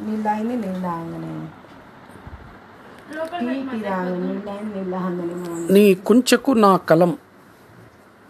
నీళ్ళు 0.00 0.22
తాగింది 0.22 0.54
నీళ్ళు 0.56 0.88
మనం 1.10 1.32
నీ 5.70 5.84
కుంచెకు 6.06 6.52
నా 6.54 6.70
కలం 6.88 7.12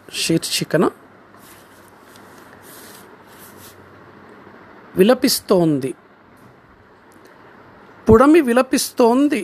శీర్షికన 0.09 0.85
విలపిస్తోంది 4.97 5.91
పుడమి 8.07 8.41
విలపిస్తోంది 8.41 9.43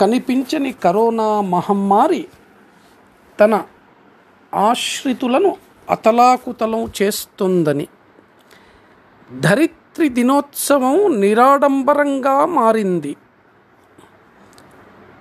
కనిపించని 0.00 0.72
కరోనా 0.84 1.28
మహమ్మారి 1.48 2.22
తన 3.38 3.54
ఆశ్రితులను 4.52 5.50
అతలాకుతలం 5.88 6.82
చేస్తుందని 7.02 7.86
రాత్రి 9.98 10.14
దినోత్సవం 10.14 11.20
నిరాడంబరంగా 11.20 12.46
మారింది. 12.46 13.16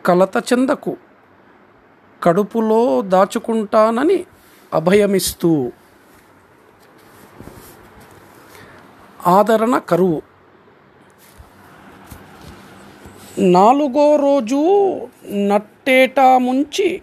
కలత 0.05 0.37
చెందకు 0.37 0.97
కడుపులో 2.23 3.01
దాచుకుంటానని 3.01 4.25
అభయమిస్తూ. 4.73 5.71
ఆదరణ 9.27 9.77
కరువు. 9.77 10.21
నాలుగో 13.39 14.15
రోజు 14.15 14.61
నట్టేటా 15.33 16.37
ముంచి 16.37 17.01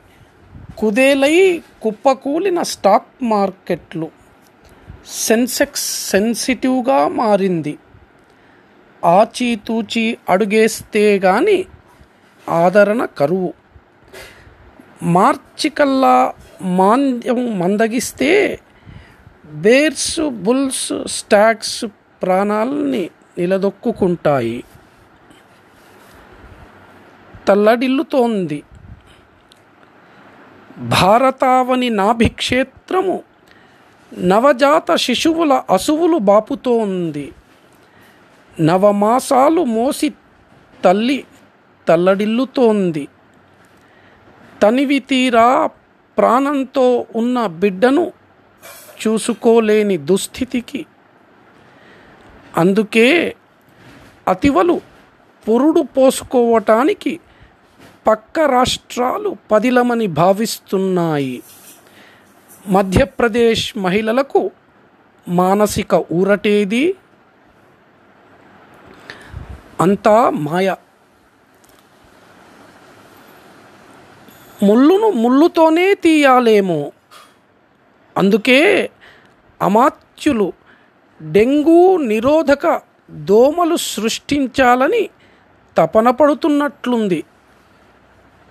కుదేలై 0.79 1.63
కుప్పకూలిన 1.83 2.63
స్టాక్ 2.63 3.11
మార్కెట్లు. 3.23 4.24
సెన్సెక్స్ 5.07 6.11
సెన్సిటివ్గా 6.11 7.09
మారింది. 7.09 7.79
ఆచితూచి 9.05 10.19
అడుగేస్తే 10.29 11.19
గాని 11.19 11.65
ఆదరణ 12.49 13.05
కరువు. 13.05 13.55
మార్చి 15.03 15.71
కల్లా 15.71 16.33
మాంద్యం 16.63 17.59
మందగిస్తే 17.59 18.61
బేర్స్ 19.45 20.21
బుల్స్ 20.21 20.93
స్టాక్స్ 21.07 21.85
ప్రాణాలని 22.23 23.11
నిలదొక్కుంటాయి 23.39 24.65
తల్లడిల్లుతోంది. 27.49 28.63
భారతావని 30.79 31.91
నాభిక్షేత్రము 31.91 33.23
నవజాత 34.19 34.95
శిశువుల 34.95 35.63
అసువులు 35.71 36.19
బాపుతోంది 36.19 37.33
నవమాసాలు 38.61 39.65
మోసి 39.65 40.13
తల్లి 40.85 41.25
తల్లడిల్లుతోంది. 41.89 43.09
తనివి 44.63 44.99
తీరా 44.99 45.71
ప్రాణంతో 46.19 47.07
ఉన్న 47.17 47.47
బిడ్డను 47.47 48.13
చూసుకోలేని 49.07 49.97
దుస్థితికి. 49.97 50.87
అందుకే 52.57 53.37
అతివలు 54.29 54.81
పురుడు 55.49 55.81
పోసుకోవటానికి 55.81 57.21
పక్క 58.07 58.41
రాష్ట్రాలు 58.41 59.37
పదిలమని 59.53 60.07
భావిస్తున్నాయి. 60.07 61.43
మధ్యప్రదేశ్ 62.67 63.79
మహిళలకు 63.79 64.51
మానసిక 65.29 65.95
ఊరటేది? 66.13 66.97
అంతా 69.81 70.31
మాయ. 70.31 70.75
ముళ్ళును 74.63 75.11
ముళ్ళుతోనే 75.11 75.95
తీయాలేమో. 75.95 76.93
అందుకే 78.17 78.91
అమాత్యులు 79.63 80.53
డెంగూ 81.23 81.97
నిరోధక 81.97 82.81
దోమలు 83.11 83.77
సృష్టించాలని 83.77 85.09
తపన 85.79 86.11
పడుతున్నట్లుంది. 86.11 87.25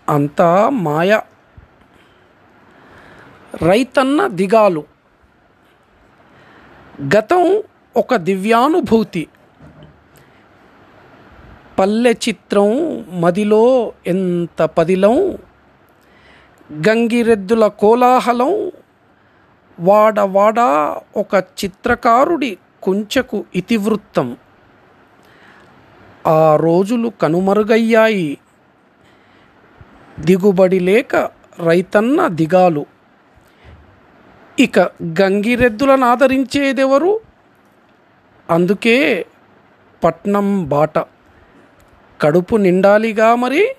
అంతా 0.10 0.70
మాయ. 0.70 1.20
రైతన్న 3.62 4.28
దిగాలు. 4.28 4.84
గతం 7.18 7.64
ఒక 7.98 8.16
దివ్యానుభూతి. 8.16 9.28
పల్లె 11.80 12.12
చిత్రం 12.12 13.00
మదిలో 13.22 13.94
ఎంత 14.08 14.62
పదిలం? 14.62 15.38
గంగిరెద్దుల 16.74 17.68
కోలాహలం. 17.68 18.72
వాడ 19.80 20.60
ఒక 21.18 21.36
చిత్రకారుడి 21.36 22.58
కుంచెకు 22.84 23.46
ఇతివృత్తం. 23.56 24.38
ఆ 26.28 26.56
రోజులు 26.56 27.10
కనుమరుగయ్యాయి. 27.10 28.38
దిగుబడి 30.20 30.80
లేక 30.80 31.16
రైతన్న 31.60 32.28
దిగాలు. 32.28 32.93
ఇక 34.60 34.80
గంగిరెద్దులను 35.22 36.08
ఆదరించేదెవరు? 36.08 37.20
అందుకే 38.50 39.26
పట్నం 40.04 40.70
బాట. 40.70 41.00
కడుపు 42.22 42.56
నిండాలిగా 42.56 43.36
మరి 43.36 43.76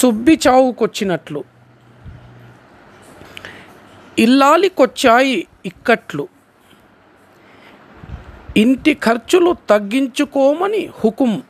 సుబ్బి 0.00 0.40
చావుకొచ్చినట్లు. 0.48 1.44
ఇల్లాలికొచ్చాయి 4.18 5.46
ఇక్కట్లు. 5.66 6.28
ఇంటి 8.56 8.94
ఖర్చులు 8.94 9.56
తగ్గించుకోమని 9.70 10.90
హుకుం. 11.04 11.42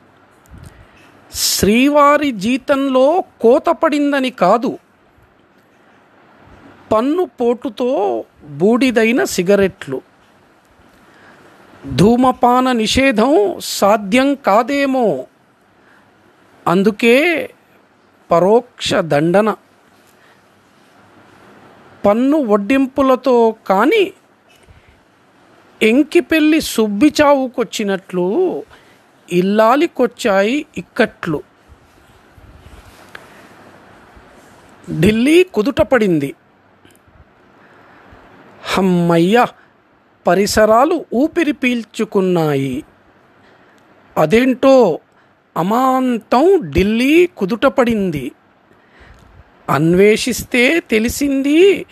శ్రీవారి 1.33 2.31
జీతంలో 2.31 3.23
కోత 3.41 3.69
పడిందని 3.69 4.29
కాదు. 4.29 4.77
పన్ను 6.91 7.25
పోటుతో 7.25 8.23
బూడిదైన 8.43 9.23
సిగరెట్లు. 9.23 10.01
ధూమపాన 11.95 12.71
నిషేధం 12.71 13.55
సాధ్యం 13.59 14.35
కాదేమో. 14.35 15.25
అందుకే 16.67 17.49
పరోక్ష 18.31 18.93
దండన. 18.93 19.55
పన్ను 22.05 22.37
వడ్డింపులతో 22.37 23.55
కానీ 23.67 24.13
ఎంకిపెళ్ళి 25.81 26.61
సుబ్బిచావుకొచ్చినట్లు 26.61 28.63
ఇల్లాలికొచ్చాయి 29.31 30.65
ఇక్కట్లు. 30.77 31.43
ఢిల్లీ 34.99 35.43
కుదుటపడింది. 35.43 36.33
హమ్మయ్య 38.81 39.45
పరిసరాలు 40.27 41.05
ఊపిరి 41.13 41.51
పీల్చుకున్నాయి. 41.51 42.83
అదేంటో 44.17 44.99
అమాంతం 45.57 46.71
ఢిల్లీ 46.71 47.25
కుదుటపడింది. 47.25 48.31
అన్వేషిస్తే 49.69 50.79
తెలిసింది 50.79 51.85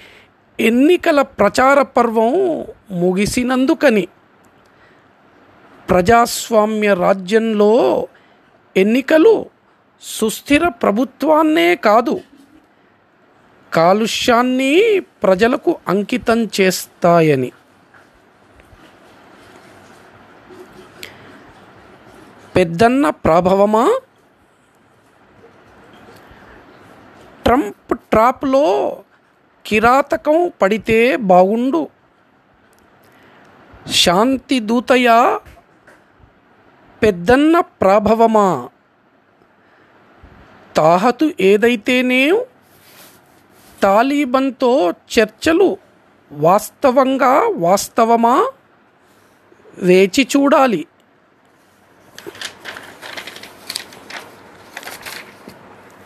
ఎన్నికల 0.60 1.22
ప్రచార 1.22 1.82
పర్వం 1.82 2.66
ముగిసినందుకని. 2.92 4.08
ప్రజాస్వామ్య 5.90 6.94
రాజ్యంలో 6.94 8.08
ఎన్నికలు 8.78 9.46
సుస్థిర 10.02 10.68
ప్రభుత్వాన్నే 10.68 11.76
కాదు 11.76 12.22
కాలుష్యాన్ని 13.74 15.00
ప్రజలకు 15.00 15.80
అంకితం 15.88 16.50
చేస్తాయని. 16.62 17.52
పెద్దన్న 22.56 23.10
ప్రాభవమా? 23.10 24.00
ట్రంప్ 27.44 27.96
ట్రాప్లో 27.96 28.98
కిరాతకం 29.66 30.52
పడితే 30.62 31.16
బాగుండు. 31.16 31.90
శాంతి 33.92 34.60
దూతయ? 34.60 35.40
పెద్దన్న 37.04 37.60
ప్రాభవమా? 37.60 38.70
తాహతు 40.76 41.32
ఏదైతేనే? 41.40 42.46
తాలిబన్తో 43.84 44.92
చర్చలు 44.92 45.78
వాస్తవంగా 46.32 47.48
వాస్తవమా? 47.56 48.52
వేచి 49.78 50.28
చూడాలి. 50.38 50.88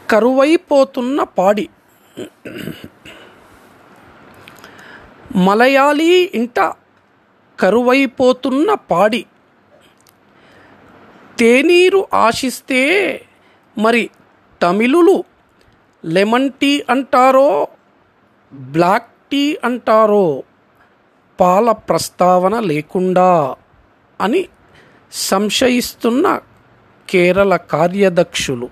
కరువైపోతున్న 0.09 1.23
పాడి. 1.23 1.69
మలయాళీ 5.35 6.31
ఇంట 6.33 6.73
కరువైపోతున్న 7.59 8.73
పాడి. 8.73 9.25
తేనీరు 11.39 12.07
ఆశిస్తే 12.13 13.21
మరి 13.77 14.09
తమిళులు 14.61 15.23
లెమన్ 16.05 16.49
టీ 16.51 16.85
అంటారో 16.89 17.67
బ్లాక్ 18.53 19.07
టీ 19.31 19.57
అంటారో 19.63 20.43
పాల 21.39 21.71
ప్రస్తావన 21.71 22.59
లేకుండా 22.59 23.55
అని 24.21 24.45
సంశయిస్తున్న 25.11 26.39
కేరళ 27.09 27.55
కార్యదక్షులు. 27.55 28.69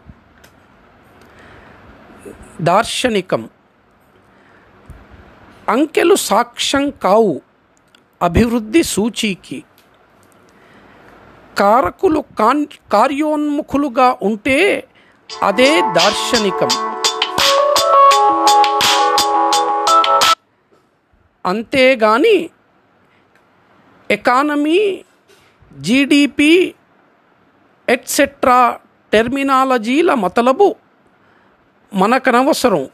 దార్శనికం. 2.61 3.49
అంకెలు 5.69 6.15
సాక్ష్యం 6.15 6.89
కావు 6.89 7.41
అభివృద్ధి 8.21 8.83
సూచీకి. 8.83 9.63
కారకులు 11.57 12.23
కాన్ 12.39 12.65
కార్యోన్ముఖులుగా 12.91 14.17
ఉంటే 14.21 14.87
అదే 15.43 15.81
దార్శనికం. 15.81 16.90
అంతేగాని 21.45 22.49
ఎకానమీ 24.11 25.05
జీడిపి 25.79 26.75
ఎట్సెట్రా 27.89 28.79
టెర్మినాలజీల 29.13 30.13
మతలబు 30.13 30.75
మనకనవసరం. 31.93 32.89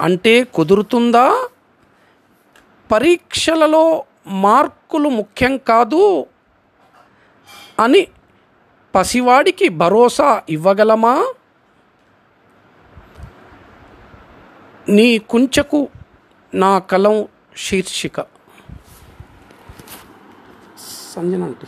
అంటే 0.00 0.44
కుదురుతుందా? 0.44 1.48
పరీక్షలలో 2.92 4.04
మార్కులు 4.26 5.08
ముఖ్యం 5.08 5.56
కాదు 5.56 6.26
అని 7.80 8.06
పసివాడికి 8.94 9.68
భరోసా 9.68 10.42
ఇవ్వగలమా? 10.48 11.34
నీ 14.88 15.18
కుంచెకు 15.18 15.88
నా 16.54 16.78
కలం 16.78 17.28
శీర్షిక 17.55 18.19
సంజన 21.13 21.43
అంటే 21.43 21.67